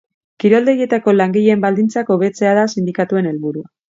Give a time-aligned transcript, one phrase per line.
[0.43, 3.71] Kiroldegietako langileen baldintzak hobetzea da sindikatuen helburua.